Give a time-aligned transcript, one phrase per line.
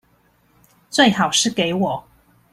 [0.89, 2.03] 最好是給我